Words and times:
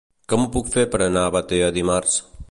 Com 0.31 0.45
ho 0.45 0.47
puc 0.55 0.71
fer 0.75 0.85
per 0.95 1.01
anar 1.07 1.25
a 1.27 1.33
Batea 1.37 1.69
dimarts? 1.79 2.17